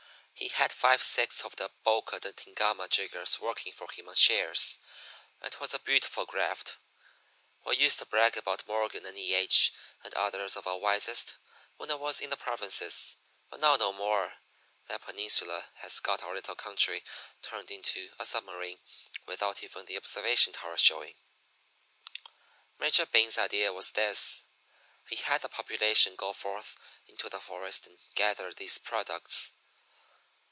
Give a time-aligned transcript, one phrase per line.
[0.33, 4.79] He had five sixths of the Boca de Thingama jiggers working for him on shares.
[5.39, 6.77] It was a beautiful graft.
[7.63, 9.35] We used to brag about Morgan and E.
[9.35, 9.71] H.
[10.03, 11.35] and others of our wisest
[11.77, 13.17] when I was in the provinces
[13.51, 14.39] but now no more.
[14.87, 17.03] That peninsula has got our little country
[17.43, 18.79] turned into a submarine
[19.27, 21.17] without even the observation tower showing.
[22.79, 24.41] "Major Bing's idea was this.
[25.07, 26.75] He had the population go forth
[27.05, 29.51] into the forest and gather these products.